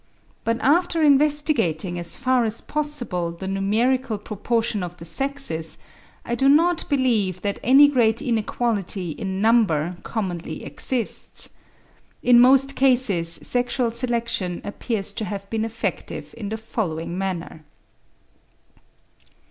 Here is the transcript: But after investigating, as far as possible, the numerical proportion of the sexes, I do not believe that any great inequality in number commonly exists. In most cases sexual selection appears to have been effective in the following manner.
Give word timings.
But 0.43 0.59
after 0.61 1.03
investigating, 1.03 1.99
as 1.99 2.17
far 2.17 2.43
as 2.43 2.59
possible, 2.59 3.31
the 3.31 3.47
numerical 3.47 4.17
proportion 4.17 4.81
of 4.81 4.97
the 4.97 5.05
sexes, 5.05 5.77
I 6.25 6.33
do 6.33 6.49
not 6.49 6.89
believe 6.89 7.41
that 7.43 7.59
any 7.61 7.87
great 7.87 8.19
inequality 8.19 9.11
in 9.11 9.41
number 9.41 9.95
commonly 10.01 10.63
exists. 10.63 11.49
In 12.23 12.39
most 12.39 12.75
cases 12.75 13.29
sexual 13.43 13.91
selection 13.91 14.59
appears 14.63 15.13
to 15.13 15.25
have 15.25 15.47
been 15.51 15.63
effective 15.63 16.33
in 16.35 16.49
the 16.49 16.57
following 16.57 17.15
manner. 17.15 17.63